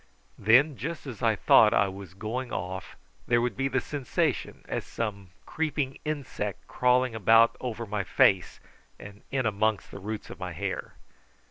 Then, 0.39 0.77
just 0.77 1.05
as 1.05 1.21
I 1.21 1.35
thought 1.35 1.75
I 1.75 1.87
was 1.87 2.15
going 2.15 2.51
off 2.51 2.95
there 3.27 3.39
would 3.39 3.55
be 3.55 3.67
the 3.67 3.79
sensation 3.79 4.65
as 4.67 4.81
of 4.85 4.89
some 4.89 5.29
creeping 5.45 5.99
insect 6.03 6.67
crawling 6.67 7.13
about 7.13 7.55
over 7.59 7.85
my 7.85 8.03
face 8.03 8.59
and 8.97 9.21
in 9.29 9.45
amongst 9.45 9.91
the 9.91 9.99
roots 9.99 10.31
of 10.31 10.39
my 10.39 10.53
hair. 10.53 10.95